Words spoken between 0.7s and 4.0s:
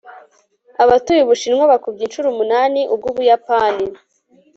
abatuye ubushinwa bakubye inshuro umunani ubw'ubuyapani